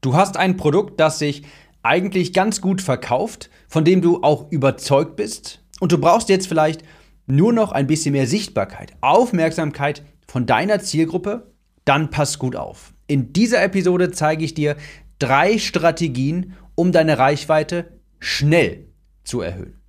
[0.00, 1.42] Du hast ein Produkt, das sich
[1.82, 6.82] eigentlich ganz gut verkauft, von dem du auch überzeugt bist und du brauchst jetzt vielleicht
[7.26, 11.52] nur noch ein bisschen mehr Sichtbarkeit, Aufmerksamkeit von deiner Zielgruppe,
[11.84, 12.94] dann pass gut auf.
[13.06, 14.76] In dieser Episode zeige ich dir
[15.18, 18.86] drei Strategien, um deine Reichweite schnell
[19.24, 19.79] zu erhöhen.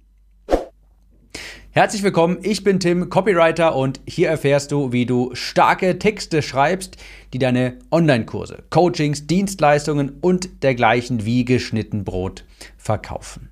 [1.73, 6.97] Herzlich willkommen, ich bin Tim, Copywriter und hier erfährst du, wie du starke Texte schreibst,
[7.31, 12.43] die deine Online-Kurse, Coachings, Dienstleistungen und dergleichen wie geschnitten Brot
[12.75, 13.51] verkaufen.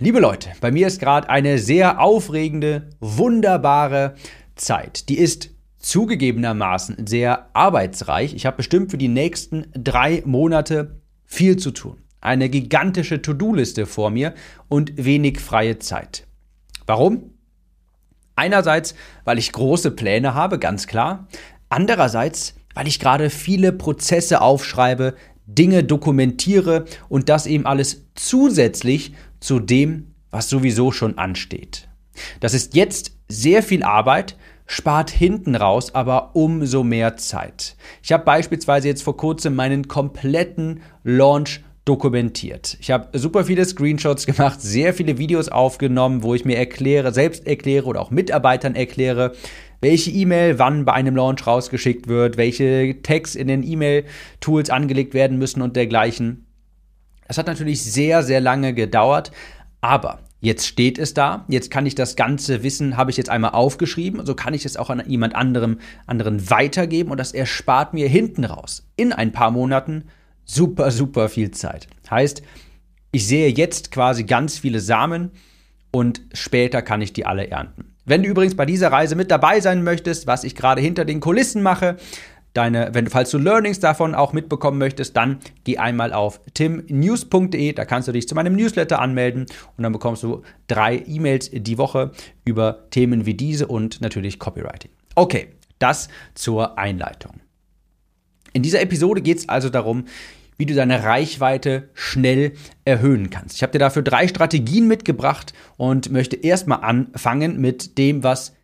[0.00, 4.14] Liebe Leute, bei mir ist gerade eine sehr aufregende, wunderbare
[4.54, 5.08] Zeit.
[5.08, 5.48] Die ist
[5.78, 8.34] zugegebenermaßen sehr arbeitsreich.
[8.34, 12.02] Ich habe bestimmt für die nächsten drei Monate viel zu tun.
[12.20, 14.34] Eine gigantische To-Do-Liste vor mir
[14.68, 16.25] und wenig freie Zeit.
[16.86, 17.32] Warum?
[18.36, 21.26] Einerseits, weil ich große Pläne habe, ganz klar.
[21.68, 25.14] Andererseits, weil ich gerade viele Prozesse aufschreibe,
[25.46, 31.88] Dinge dokumentiere und das eben alles zusätzlich zu dem, was sowieso schon ansteht.
[32.40, 37.76] Das ist jetzt sehr viel Arbeit, spart hinten raus aber umso mehr Zeit.
[38.02, 42.76] Ich habe beispielsweise jetzt vor kurzem meinen kompletten Launch dokumentiert.
[42.80, 47.46] Ich habe super viele Screenshots gemacht, sehr viele Videos aufgenommen, wo ich mir erkläre, selbst
[47.46, 49.32] erkläre oder auch Mitarbeitern erkläre,
[49.80, 55.38] welche E-Mail wann bei einem Launch rausgeschickt wird, welche Tags in den E-Mail-Tools angelegt werden
[55.38, 56.46] müssen und dergleichen.
[57.28, 59.32] Das hat natürlich sehr, sehr lange gedauert,
[59.80, 63.52] aber Jetzt steht es da, jetzt kann ich das ganze Wissen, habe ich jetzt einmal
[63.52, 68.06] aufgeschrieben, so kann ich es auch an jemand anderem, anderen weitergeben und das erspart mir
[68.06, 70.04] hinten raus in ein paar Monaten
[70.46, 71.88] super, super viel Zeit.
[72.10, 72.42] Heißt,
[73.12, 75.32] ich sehe jetzt quasi ganz viele Samen
[75.90, 77.94] und später kann ich die alle ernten.
[78.04, 81.20] Wenn du übrigens bei dieser Reise mit dabei sein möchtest, was ich gerade hinter den
[81.20, 81.96] Kulissen mache,
[82.56, 87.84] deine, wenn, falls du Learnings davon auch mitbekommen möchtest, dann geh einmal auf timnews.de, da
[87.84, 92.12] kannst du dich zu meinem Newsletter anmelden und dann bekommst du drei E-Mails die Woche
[92.44, 94.90] über Themen wie diese und natürlich Copywriting.
[95.14, 95.48] Okay,
[95.78, 97.40] das zur Einleitung.
[98.56, 100.06] In dieser Episode geht es also darum,
[100.56, 102.52] wie du deine Reichweite schnell
[102.86, 103.56] erhöhen kannst.
[103.56, 108.54] Ich habe dir dafür drei Strategien mitgebracht und möchte erstmal anfangen mit dem, was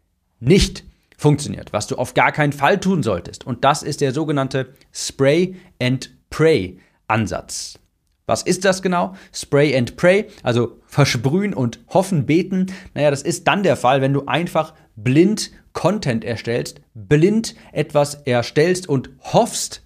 [0.40, 0.84] nicht
[1.18, 3.46] funktioniert, was du auf gar keinen Fall tun solltest.
[3.46, 7.78] Und das ist der sogenannte Spray and Pray Ansatz.
[8.32, 9.14] Was ist das genau?
[9.30, 12.72] Spray and Pray, also versprühen und hoffen, beten.
[12.94, 18.88] Naja, das ist dann der Fall, wenn du einfach blind Content erstellst, blind etwas erstellst
[18.88, 19.82] und hoffst,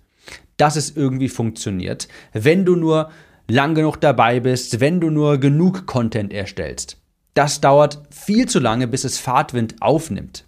[0.58, 3.10] dass es irgendwie funktioniert, wenn du nur
[3.48, 6.98] lang genug dabei bist, wenn du nur genug Content erstellst.
[7.34, 10.44] Das dauert viel zu lange, bis es Fahrtwind aufnimmt.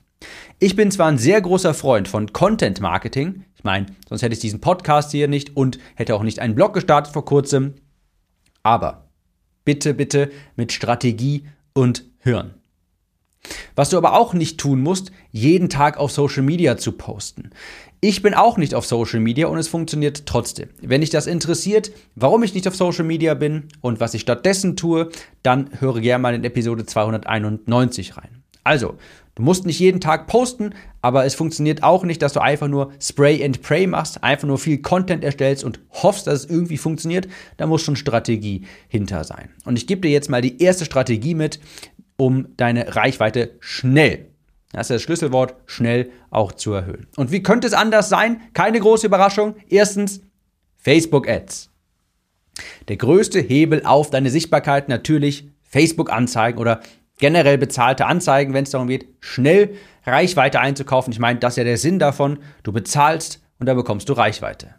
[0.61, 4.39] Ich bin zwar ein sehr großer Freund von Content Marketing, ich meine, sonst hätte ich
[4.39, 7.75] diesen Podcast hier nicht und hätte auch nicht einen Blog gestartet vor kurzem,
[8.63, 9.09] aber
[9.65, 12.55] bitte, bitte mit Strategie und Hirn.
[13.77, 17.51] Was du aber auch nicht tun musst, jeden Tag auf Social Media zu posten.
[18.01, 20.69] Ich bin auch nicht auf Social Media und es funktioniert trotzdem.
[20.81, 24.77] Wenn dich das interessiert, warum ich nicht auf Social Media bin und was ich stattdessen
[24.77, 25.11] tue,
[25.43, 28.43] dann höre gerne mal in Episode 291 rein.
[28.65, 28.95] Also,
[29.39, 32.93] du musst nicht jeden Tag posten, aber es funktioniert auch nicht, dass du einfach nur
[33.01, 37.29] Spray and Pray machst, einfach nur viel Content erstellst und hoffst, dass es irgendwie funktioniert.
[37.57, 39.51] Da muss schon Strategie hinter sein.
[39.65, 41.61] Und ich gebe dir jetzt mal die erste Strategie mit,
[42.17, 44.27] um deine Reichweite schnell,
[44.73, 47.07] das ist das Schlüsselwort, schnell auch zu erhöhen.
[47.17, 48.43] Und wie könnte es anders sein?
[48.53, 49.55] Keine große Überraschung.
[49.69, 50.21] Erstens,
[50.77, 51.71] Facebook Ads.
[52.89, 56.81] Der größte Hebel auf deine Sichtbarkeit natürlich Facebook-Anzeigen oder
[57.19, 59.75] generell bezahlte Anzeigen, wenn es darum geht, schnell
[60.05, 61.13] Reichweite einzukaufen.
[61.13, 62.39] Ich meine, das ist ja der Sinn davon.
[62.63, 64.75] Du bezahlst und da bekommst du Reichweite.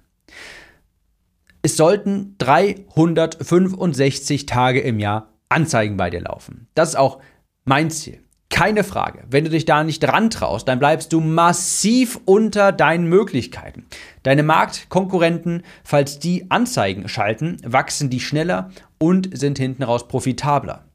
[1.61, 6.67] Es sollten 365 Tage im Jahr Anzeigen bei dir laufen.
[6.73, 7.19] Das ist auch
[7.66, 8.23] mein Ziel.
[8.49, 9.23] Keine Frage.
[9.29, 13.85] Wenn du dich da nicht dran traust, dann bleibst du massiv unter deinen Möglichkeiten.
[14.23, 20.89] Deine Marktkonkurrenten, falls die Anzeigen schalten, wachsen die schneller und sind hinten raus profitabler.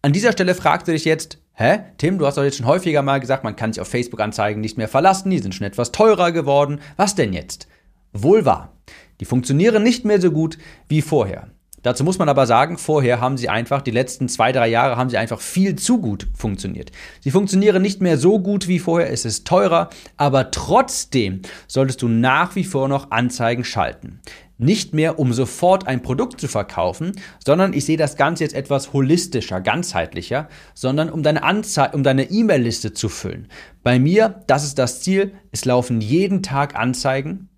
[0.00, 3.02] An dieser Stelle fragst du dich jetzt, hä, Tim, du hast doch jetzt schon häufiger
[3.02, 6.30] mal gesagt, man kann sich auf Facebook-Anzeigen nicht mehr verlassen, die sind schon etwas teurer
[6.30, 6.80] geworden.
[6.96, 7.66] Was denn jetzt?
[8.12, 8.72] Wohl wahr.
[9.18, 10.56] Die funktionieren nicht mehr so gut
[10.86, 11.48] wie vorher.
[11.82, 15.10] Dazu muss man aber sagen, vorher haben sie einfach, die letzten zwei, drei Jahre haben
[15.10, 16.92] sie einfach viel zu gut funktioniert.
[17.20, 22.08] Sie funktionieren nicht mehr so gut wie vorher, es ist teurer, aber trotzdem solltest du
[22.08, 24.20] nach wie vor noch Anzeigen schalten.
[24.60, 27.12] Nicht mehr, um sofort ein Produkt zu verkaufen,
[27.44, 32.28] sondern ich sehe das Ganze jetzt etwas holistischer, ganzheitlicher, sondern um deine Anzei um deine
[32.30, 33.46] E-Mail-Liste zu füllen.
[33.84, 37.48] Bei mir, das ist das Ziel, es laufen jeden Tag Anzeigen,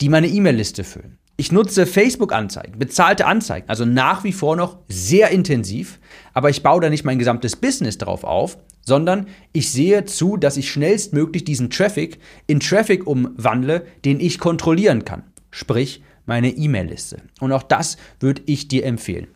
[0.00, 1.18] die meine E-Mail-Liste füllen.
[1.36, 5.98] Ich nutze Facebook-Anzeigen, bezahlte Anzeigen, also nach wie vor noch sehr intensiv,
[6.32, 10.56] aber ich baue da nicht mein gesamtes Business darauf auf, sondern ich sehe zu, dass
[10.56, 15.24] ich schnellstmöglich diesen Traffic in Traffic umwandle, den ich kontrollieren kann.
[15.50, 17.22] Sprich, meine E-Mail-Liste.
[17.40, 19.28] Und auch das würde ich dir empfehlen.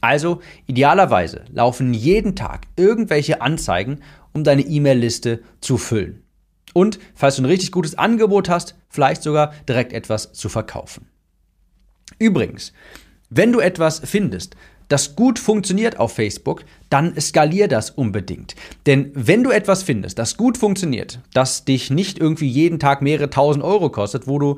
[0.00, 4.00] Also, idealerweise laufen jeden Tag irgendwelche Anzeigen,
[4.32, 6.22] um deine E-Mail-Liste zu füllen.
[6.74, 11.06] Und falls du ein richtig gutes Angebot hast, vielleicht sogar direkt etwas zu verkaufen.
[12.18, 12.72] Übrigens,
[13.30, 14.56] wenn du etwas findest,
[14.88, 18.54] das gut funktioniert auf Facebook, dann skalier das unbedingt.
[18.86, 23.28] Denn wenn du etwas findest, das gut funktioniert, das dich nicht irgendwie jeden Tag mehrere
[23.28, 24.56] tausend Euro kostet, wo du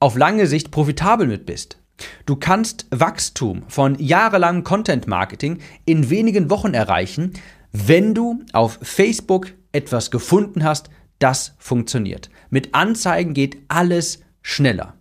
[0.00, 1.78] auf lange Sicht profitabel mit bist,
[2.26, 7.32] Du kannst Wachstum von jahrelangem Content Marketing in wenigen Wochen erreichen,
[7.72, 12.30] wenn du auf Facebook etwas gefunden hast, das funktioniert.
[12.50, 14.94] Mit Anzeigen geht alles schneller.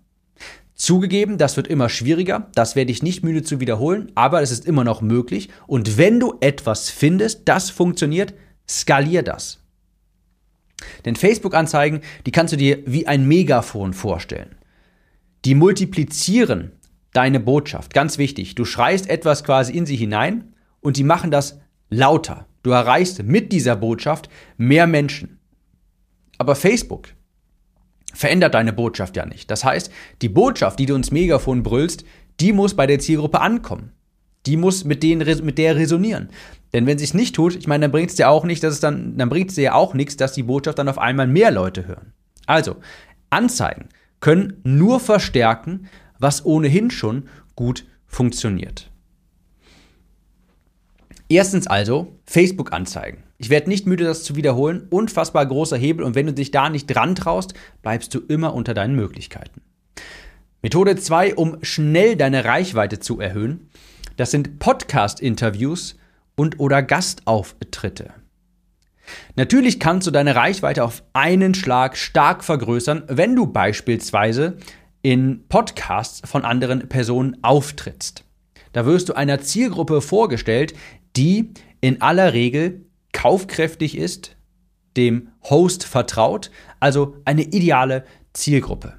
[0.76, 4.66] Zugegeben, das wird immer schwieriger, das werde ich nicht müde zu wiederholen, aber es ist
[4.66, 5.50] immer noch möglich.
[5.68, 8.34] Und wenn du etwas findest, das funktioniert,
[8.68, 9.60] skalier das.
[11.06, 14.56] Denn Facebook-Anzeigen, die kannst du dir wie ein Megafon vorstellen.
[15.46, 16.72] Die multiplizieren
[17.14, 17.94] deine Botschaft.
[17.94, 21.60] Ganz wichtig, du schreist etwas quasi in sie hinein und die machen das
[21.90, 22.48] lauter.
[22.64, 24.28] Du erreichst mit dieser Botschaft
[24.58, 25.40] mehr Menschen.
[26.40, 27.10] Aber Facebook
[28.12, 29.52] verändert deine Botschaft ja nicht.
[29.52, 29.92] Das heißt,
[30.24, 32.06] die Botschaft, die du ins Megafon brüllst,
[32.40, 33.92] die muss bei der Zielgruppe ankommen.
[34.48, 36.30] Die muss mit, denen, mit der resonieren.
[36.74, 38.74] Denn wenn sie es nicht tut, ich meine, dann bringt es dir auch nicht, dass
[38.74, 41.52] es dann, dann bringt es dir auch nichts, dass die Botschaft dann auf einmal mehr
[41.52, 42.14] Leute hören.
[42.48, 42.78] Also,
[43.30, 43.90] Anzeigen
[44.20, 45.88] können nur verstärken,
[46.20, 48.90] was ohnehin schon gut funktioniert.
[51.28, 53.24] Erstens also Facebook-Anzeigen.
[53.38, 54.88] Ich werde nicht müde, das zu wiederholen.
[54.90, 58.74] Unfassbar großer Hebel und wenn du dich da nicht dran traust, bleibst du immer unter
[58.74, 59.62] deinen Möglichkeiten.
[60.62, 63.70] Methode 2, um schnell deine Reichweite zu erhöhen,
[64.18, 65.98] das sind Podcast-Interviews
[66.36, 68.14] und oder Gastauftritte.
[69.36, 74.58] Natürlich kannst du deine Reichweite auf einen Schlag stark vergrößern, wenn du beispielsweise
[75.02, 78.24] in Podcasts von anderen Personen auftrittst.
[78.74, 80.74] Da wirst du einer Zielgruppe vorgestellt,
[81.16, 84.36] die in aller Regel kaufkräftig ist,
[84.98, 88.98] dem Host vertraut, also eine ideale Zielgruppe.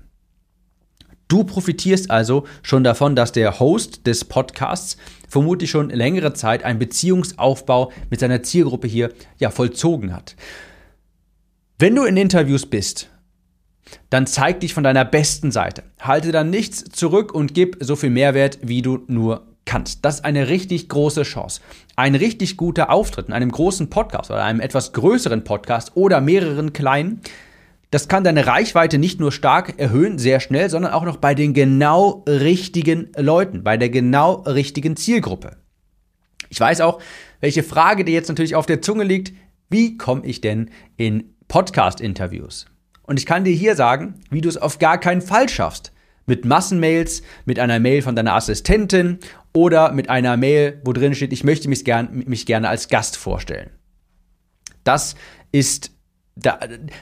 [1.28, 4.96] Du profitierst also schon davon, dass der Host des Podcasts
[5.28, 10.37] vermutlich schon längere Zeit einen Beziehungsaufbau mit seiner Zielgruppe hier ja vollzogen hat.
[11.78, 13.11] Wenn du in Interviews bist,
[14.11, 15.82] dann zeig dich von deiner besten Seite.
[16.00, 20.05] Halte dann nichts zurück und gib so viel Mehrwert, wie du nur kannst.
[20.05, 21.61] Das ist eine richtig große Chance.
[21.96, 26.73] Ein richtig guter Auftritt in einem großen Podcast oder einem etwas größeren Podcast oder mehreren
[26.73, 27.20] kleinen,
[27.90, 31.54] das kann deine Reichweite nicht nur stark erhöhen, sehr schnell, sondern auch noch bei den
[31.54, 35.56] genau richtigen Leuten, bei der genau richtigen Zielgruppe.
[36.48, 37.00] Ich weiß auch,
[37.40, 39.32] welche Frage dir jetzt natürlich auf der Zunge liegt.
[39.68, 42.66] Wie komme ich denn in Podcast-Interviews?
[43.02, 45.92] Und ich kann dir hier sagen, wie du es auf gar keinen Fall schaffst.
[46.26, 49.18] Mit Massenmails, mit einer Mail von deiner Assistentin
[49.52, 53.16] oder mit einer Mail, wo drin steht, ich möchte mich, gern, mich gerne als Gast
[53.16, 53.70] vorstellen.
[54.82, 55.14] Das
[55.52, 55.95] ist
[56.36, 56.58] da,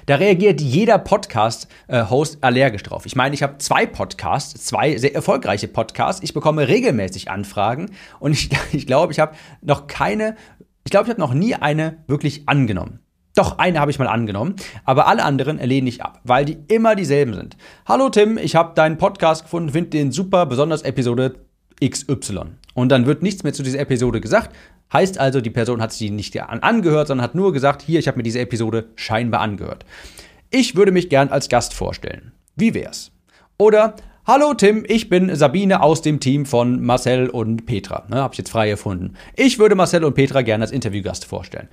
[0.07, 3.05] da, reagiert jeder Podcast-Host allergisch drauf.
[3.05, 6.23] Ich meine, ich habe zwei Podcasts, zwei sehr erfolgreiche Podcasts.
[6.23, 10.37] Ich bekomme regelmäßig Anfragen und ich, ich glaube, ich habe noch keine,
[10.85, 13.01] ich glaube, ich habe noch nie eine wirklich angenommen.
[13.35, 14.55] Doch, eine habe ich mal angenommen,
[14.85, 17.57] aber alle anderen lehne ich ab, weil die immer dieselben sind.
[17.87, 21.35] Hallo Tim, ich habe deinen Podcast gefunden, finde den super, besonders Episode
[21.85, 22.53] XY.
[22.75, 24.55] Und dann wird nichts mehr zu dieser Episode gesagt.
[24.95, 28.17] Heißt also, die Person hat sich nicht angehört, sondern hat nur gesagt, hier, ich habe
[28.17, 29.85] mir diese Episode scheinbar angehört.
[30.51, 32.33] Ich würde mich gern als Gast vorstellen.
[32.55, 33.11] Wie wär's?
[33.59, 33.97] Oder
[34.27, 38.07] Hallo Tim, ich bin Sabine aus dem Team von Marcel und Petra.
[38.09, 39.17] Ne, habe ich jetzt frei erfunden.
[39.37, 41.69] Ich würde Marcel und Petra gerne als Interviewgast vorstellen.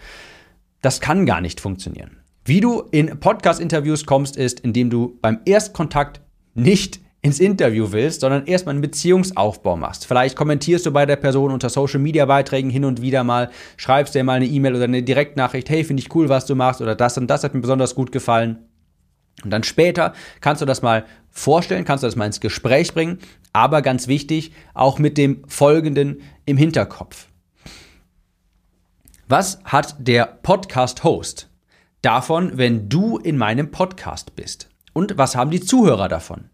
[0.82, 2.18] Das kann gar nicht funktionieren.
[2.44, 6.20] Wie du in Podcast-Interviews kommst, ist, indem du beim Erstkontakt
[6.54, 10.08] nicht ins Interview willst, sondern erstmal einen Beziehungsaufbau machst.
[10.08, 14.16] Vielleicht kommentierst du bei der Person unter Social Media Beiträgen hin und wieder mal, schreibst
[14.16, 16.96] dir mal eine E-Mail oder eine Direktnachricht, hey, finde ich cool, was du machst oder
[16.96, 18.66] das und das hat mir besonders gut gefallen.
[19.44, 23.20] Und dann später kannst du das mal vorstellen, kannst du das mal ins Gespräch bringen,
[23.54, 27.28] aber ganz wichtig, auch mit dem Folgenden im Hinterkopf.
[29.28, 31.50] Was hat der Podcast-Host
[32.02, 34.70] davon, wenn du in meinem Podcast bist?
[34.94, 36.51] Und was haben die Zuhörer davon?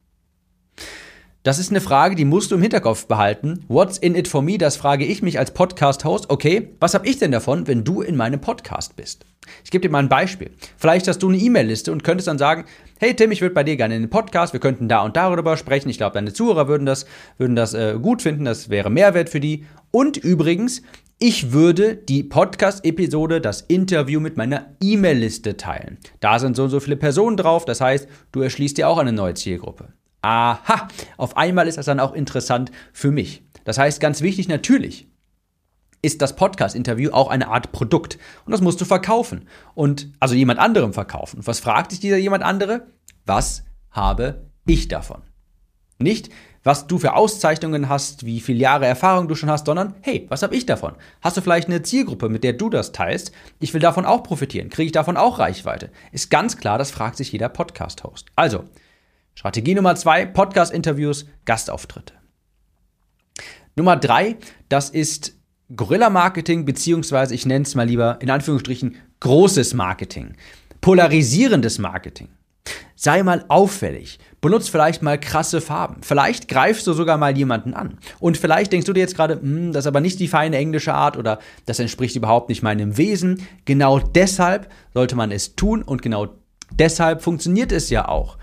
[1.43, 3.63] Das ist eine Frage, die musst du im Hinterkopf behalten.
[3.69, 4.57] What's in it for me?
[4.57, 6.29] Das frage ich mich als Podcast-Host.
[6.29, 9.25] Okay, was habe ich denn davon, wenn du in meinem Podcast bist?
[9.63, 10.51] Ich gebe dir mal ein Beispiel.
[10.75, 12.65] Vielleicht hast du eine E-Mail-Liste und könntest dann sagen,
[12.99, 15.55] hey Tim, ich würde bei dir gerne in den Podcast, wir könnten da und darüber
[15.55, 15.89] sprechen.
[15.89, 17.05] Ich glaube, deine Zuhörer würden das,
[17.37, 19.65] würden das äh, gut finden, das wäre Mehrwert für die.
[19.91, 20.81] Und übrigens,
[21.19, 25.97] ich würde die Podcast-Episode, das Interview mit meiner E-Mail-Liste teilen.
[26.19, 29.13] Da sind so und so viele Personen drauf, das heißt, du erschließt dir auch eine
[29.13, 29.93] neue Zielgruppe.
[30.27, 33.43] Aha, auf einmal ist das dann auch interessant für mich.
[33.63, 35.07] Das heißt, ganz wichtig natürlich,
[36.01, 38.17] ist das Podcast-Interview auch eine Art Produkt.
[38.43, 39.47] Und das musst du verkaufen.
[39.73, 41.47] Und also jemand anderem verkaufen.
[41.47, 42.87] was fragt dich dieser jemand andere?
[43.25, 45.21] Was habe ich davon?
[45.97, 46.29] Nicht,
[46.61, 50.43] was du für Auszeichnungen hast, wie viele Jahre Erfahrung du schon hast, sondern hey, was
[50.43, 50.95] habe ich davon?
[51.21, 53.31] Hast du vielleicht eine Zielgruppe, mit der du das teilst?
[53.61, 54.69] Ich will davon auch profitieren.
[54.69, 55.89] Kriege ich davon auch Reichweite?
[56.11, 58.27] Ist ganz klar, das fragt sich jeder Podcast-Host.
[58.35, 58.65] Also,
[59.37, 62.15] Strategie Nummer zwei, Podcast-Interviews, Gastauftritte.
[63.75, 65.35] Nummer drei, das ist
[65.75, 70.33] Gorilla-Marketing, beziehungsweise ich nenne es mal lieber in Anführungsstrichen großes Marketing,
[70.81, 72.29] polarisierendes Marketing.
[72.95, 74.17] Sei mal auffällig.
[74.41, 76.01] Benutzt vielleicht mal krasse Farben.
[76.01, 77.99] Vielleicht greifst du sogar mal jemanden an.
[78.17, 80.95] Und vielleicht denkst du dir jetzt gerade, hm, das ist aber nicht die feine englische
[80.95, 83.45] Art oder das entspricht überhaupt nicht meinem Wesen.
[83.65, 86.29] Genau deshalb sollte man es tun und genau
[86.71, 88.39] deshalb funktioniert es ja auch.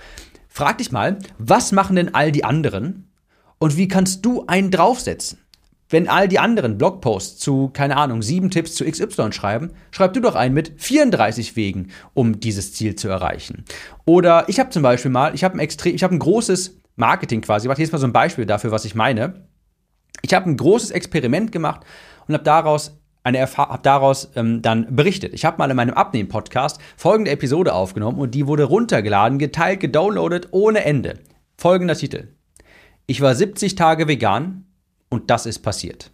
[0.56, 3.11] Frag dich mal, was machen denn all die anderen
[3.58, 5.40] und wie kannst du einen draufsetzen?
[5.88, 10.20] Wenn all die anderen Blogposts zu, keine Ahnung, sieben Tipps zu XY schreiben, schreib du
[10.20, 13.64] doch einen mit 34 Wegen, um dieses Ziel zu erreichen.
[14.04, 17.40] Oder ich habe zum Beispiel mal, ich habe ein extrem, ich habe ein großes Marketing
[17.40, 19.49] quasi, ich mache jetzt mal so ein Beispiel dafür, was ich meine.
[20.23, 21.80] Ich habe ein großes Experiment gemacht
[22.28, 25.34] und habe daraus eine Erfahrung, habe daraus ähm, dann berichtet.
[25.34, 30.48] Ich habe mal in meinem Abnehmen-Podcast folgende Episode aufgenommen und die wurde runtergeladen, geteilt, gedownloadet
[30.52, 31.18] ohne Ende.
[31.56, 32.28] Folgender Titel.
[33.06, 34.66] Ich war 70 Tage vegan
[35.08, 36.10] und das ist passiert.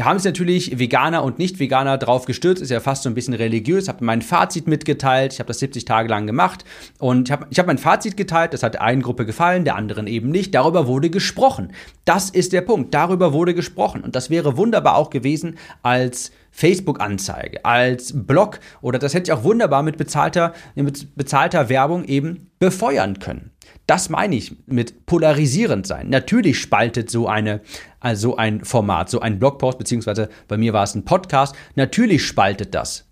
[0.00, 3.34] Da haben sich natürlich Veganer und Nicht-Veganer drauf gestürzt, ist ja fast so ein bisschen
[3.34, 6.64] religiös, habe mein Fazit mitgeteilt, ich habe das 70 Tage lang gemacht.
[6.98, 9.76] Und ich habe ich hab mein Fazit geteilt, das hat der einen Gruppe gefallen, der
[9.76, 11.72] anderen eben nicht, darüber wurde gesprochen.
[12.06, 14.00] Das ist der Punkt, darüber wurde gesprochen.
[14.00, 19.44] Und das wäre wunderbar auch gewesen als Facebook-Anzeige, als Blog oder das hätte ich auch
[19.44, 23.52] wunderbar mit bezahlter, mit bezahlter Werbung eben befeuern können.
[23.86, 26.10] Das meine ich mit polarisierend sein.
[26.10, 27.62] Natürlich spaltet so eine,
[27.98, 32.74] also ein Format, so ein Blogpost, beziehungsweise bei mir war es ein Podcast, natürlich spaltet
[32.74, 33.06] das.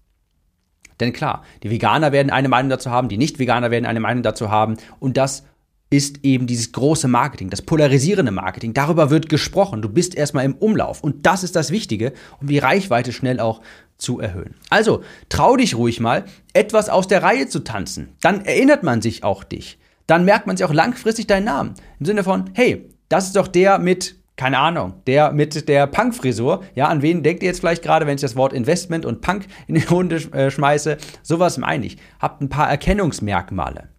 [1.00, 4.50] Denn klar, die Veganer werden eine Meinung dazu haben, die Nicht-Veganer werden eine Meinung dazu
[4.50, 5.44] haben und das
[5.90, 8.74] ist eben dieses große Marketing, das polarisierende Marketing.
[8.74, 9.82] Darüber wird gesprochen.
[9.82, 11.02] Du bist erstmal im Umlauf.
[11.02, 13.62] Und das ist das Wichtige, um die Reichweite schnell auch
[13.96, 14.54] zu erhöhen.
[14.70, 18.10] Also, trau dich ruhig mal, etwas aus der Reihe zu tanzen.
[18.20, 19.78] Dann erinnert man sich auch dich
[20.08, 21.74] dann merkt man sich auch langfristig deinen Namen.
[22.00, 26.64] Im Sinne von, hey, das ist doch der mit, keine Ahnung, der mit der Punk-Frisur.
[26.74, 29.46] Ja, an wen denkt ihr jetzt vielleicht gerade, wenn ich das Wort Investment und Punk
[29.68, 30.96] in die Runde äh, schmeiße?
[31.22, 31.98] Sowas meine ich.
[32.18, 33.90] Habt ein paar Erkennungsmerkmale.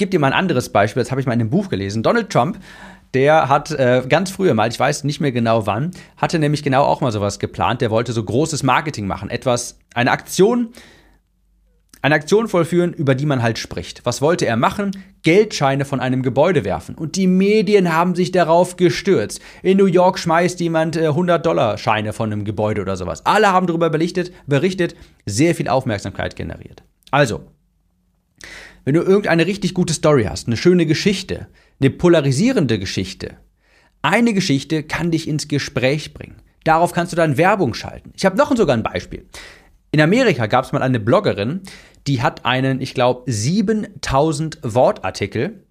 [0.00, 2.02] Gebe dir mal ein anderes Beispiel, das habe ich mal in einem Buch gelesen.
[2.02, 2.58] Donald Trump
[3.12, 6.84] der hat äh, ganz früher mal, ich weiß nicht mehr genau wann, hatte nämlich genau
[6.84, 7.80] auch mal sowas geplant.
[7.80, 9.28] Der wollte so großes Marketing machen.
[9.30, 10.68] Etwas, eine Aktion,
[12.02, 14.06] eine Aktion vollführen, über die man halt spricht.
[14.06, 14.92] Was wollte er machen?
[15.22, 16.94] Geldscheine von einem Gebäude werfen.
[16.94, 19.40] Und die Medien haben sich darauf gestürzt.
[19.62, 23.26] In New York schmeißt jemand 100-Dollar-Scheine äh, von einem Gebäude oder sowas.
[23.26, 24.94] Alle haben darüber berichtet, berichtet,
[25.26, 26.84] sehr viel Aufmerksamkeit generiert.
[27.10, 27.42] Also,
[28.84, 31.48] wenn du irgendeine richtig gute Story hast, eine schöne Geschichte,
[31.80, 33.36] eine polarisierende Geschichte,
[34.02, 36.36] eine Geschichte kann dich ins Gespräch bringen.
[36.64, 38.12] Darauf kannst du dann Werbung schalten.
[38.16, 39.26] Ich habe noch sogar ein Beispiel.
[39.92, 41.62] In Amerika gab es mal eine Bloggerin,
[42.06, 45.64] die hat einen, ich glaube, 7000 Wortartikel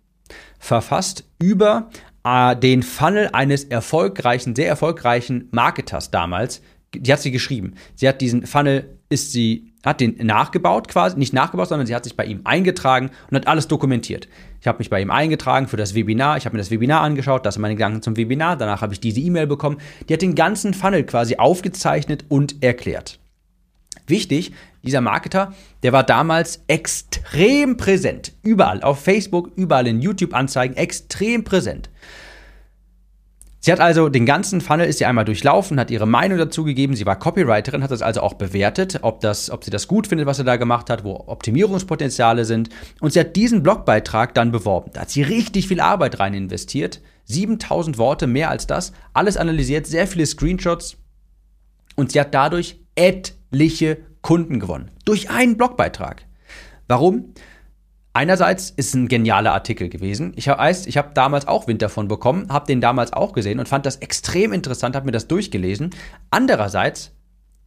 [0.60, 1.90] verfasst über
[2.24, 6.62] äh, den Funnel eines erfolgreichen, sehr erfolgreichen Marketers damals.
[6.94, 7.76] Die hat sie geschrieben.
[7.96, 12.04] Sie hat diesen Funnel, ist sie, hat den nachgebaut quasi, nicht nachgebaut, sondern sie hat
[12.04, 14.28] sich bei ihm eingetragen und hat alles dokumentiert.
[14.62, 17.46] Ich habe mich bei ihm eingetragen für das Webinar, ich habe mir das Webinar angeschaut,
[17.46, 19.78] das sind meine Gedanken zum Webinar, danach habe ich diese E-Mail bekommen.
[20.08, 23.20] Die hat den ganzen Funnel quasi aufgezeichnet und erklärt.
[24.06, 28.34] Wichtig, dieser Marketer, der war damals extrem präsent.
[28.44, 31.90] Überall, auf Facebook, überall in YouTube-Anzeigen, extrem präsent.
[33.62, 36.96] Sie hat also den ganzen Funnel ist sie einmal durchlaufen, hat ihre Meinung dazu gegeben.
[36.96, 40.28] Sie war Copywriterin, hat das also auch bewertet, ob, das, ob sie das gut findet,
[40.28, 42.70] was er da gemacht hat, wo Optimierungspotenziale sind.
[43.02, 44.92] Und sie hat diesen Blogbeitrag dann beworben.
[44.94, 47.02] Da hat sie richtig viel Arbeit rein investiert.
[47.26, 48.94] 7000 Worte, mehr als das.
[49.14, 50.96] Alles analysiert, sehr viele Screenshots.
[51.96, 54.92] Und sie hat dadurch etliche Kunden gewonnen.
[55.04, 56.24] Durch einen Blogbeitrag.
[56.88, 57.34] Warum?
[58.14, 60.34] Einerseits ist es ein genialer Artikel gewesen.
[60.36, 63.70] Ich habe ich hab damals auch Wind davon bekommen, habe den damals auch gesehen und
[63.70, 65.92] fand das extrem interessant, habe mir das durchgelesen.
[66.32, 67.12] Andererseits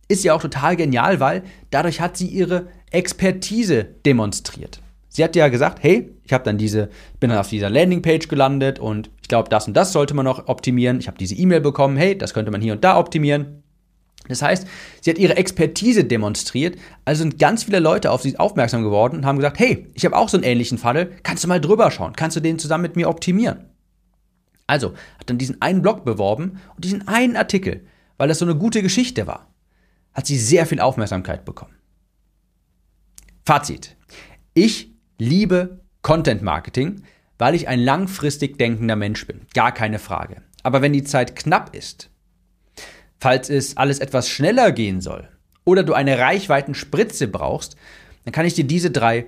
[0.08, 4.80] ist sie auch total genial, weil dadurch hat sie ihre Expertise demonstriert.
[5.08, 6.88] Sie hat ja gesagt, hey, ich habe dann diese,
[7.20, 10.48] bin dann auf dieser Landingpage gelandet und ich glaube, das und das sollte man noch
[10.48, 10.98] optimieren.
[10.98, 13.61] Ich habe diese E-Mail bekommen, hey, das könnte man hier und da optimieren.
[14.28, 14.66] Das heißt,
[15.00, 19.26] sie hat ihre Expertise demonstriert, also sind ganz viele Leute auf sie aufmerksam geworden und
[19.26, 22.14] haben gesagt, hey, ich habe auch so einen ähnlichen Funnel, kannst du mal drüber schauen,
[22.14, 23.66] kannst du den zusammen mit mir optimieren?
[24.66, 27.84] Also hat dann diesen einen Blog beworben und diesen einen Artikel,
[28.16, 29.52] weil das so eine gute Geschichte war,
[30.14, 31.74] hat sie sehr viel Aufmerksamkeit bekommen.
[33.44, 33.96] Fazit.
[34.54, 37.02] Ich liebe Content Marketing,
[37.38, 39.42] weil ich ein langfristig denkender Mensch bin.
[39.52, 40.42] Gar keine Frage.
[40.62, 42.11] Aber wenn die Zeit knapp ist,
[43.22, 45.28] falls es alles etwas schneller gehen soll
[45.64, 47.76] oder du eine Reichweitenspritze brauchst,
[48.24, 49.26] dann kann ich dir diese drei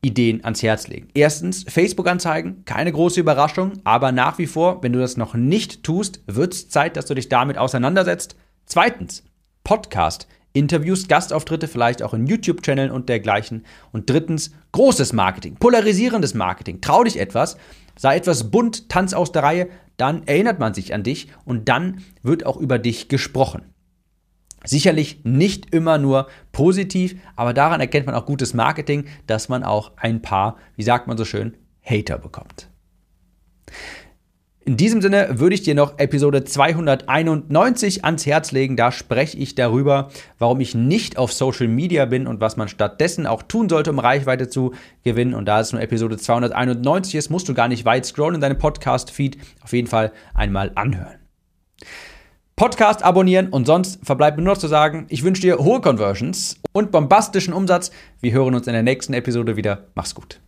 [0.00, 1.08] Ideen ans Herz legen.
[1.12, 6.22] Erstens, Facebook-Anzeigen, keine große Überraschung, aber nach wie vor, wenn du das noch nicht tust,
[6.28, 8.36] wird es Zeit, dass du dich damit auseinandersetzt.
[8.64, 9.24] Zweitens,
[9.64, 10.28] Podcast.
[10.52, 13.64] Interviews, Gastauftritte, vielleicht auch in YouTube-Channeln und dergleichen.
[13.90, 16.80] Und drittens, großes Marketing, polarisierendes Marketing.
[16.80, 17.56] Trau dich etwas,
[17.96, 22.02] sei etwas bunt, tanz aus der Reihe, dann erinnert man sich an dich und dann
[22.22, 23.62] wird auch über dich gesprochen.
[24.64, 29.92] Sicherlich nicht immer nur positiv, aber daran erkennt man auch gutes Marketing, dass man auch
[29.96, 32.71] ein paar, wie sagt man so schön, Hater bekommt.
[34.64, 38.76] In diesem Sinne würde ich dir noch Episode 291 ans Herz legen.
[38.76, 43.26] Da spreche ich darüber, warum ich nicht auf Social Media bin und was man stattdessen
[43.26, 45.34] auch tun sollte, um Reichweite zu gewinnen.
[45.34, 48.58] Und da es nur Episode 291 ist, musst du gar nicht weit scrollen in deinem
[48.58, 49.36] Podcast-Feed.
[49.62, 51.18] Auf jeden Fall einmal anhören.
[52.54, 56.60] Podcast abonnieren und sonst verbleibt mir nur noch zu sagen, ich wünsche dir hohe Conversions
[56.70, 57.90] und bombastischen Umsatz.
[58.20, 59.88] Wir hören uns in der nächsten Episode wieder.
[59.96, 60.40] Mach's gut.